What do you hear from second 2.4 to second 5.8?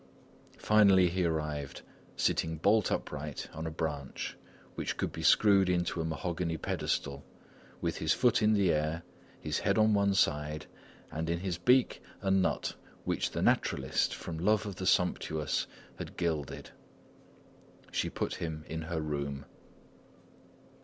bolt upright on a branch which could be screwed